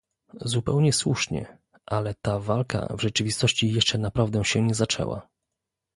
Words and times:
Zupełnie 0.41 0.93
słusznie, 0.93 1.57
ale 1.85 2.13
ta 2.21 2.39
walka 2.39 2.95
w 2.97 3.01
rzeczywistości 3.01 3.71
jeszcze 3.71 3.97
naprawdę 3.97 4.45
się 4.45 4.61
nie 4.61 4.75
zaczęła 4.75 5.27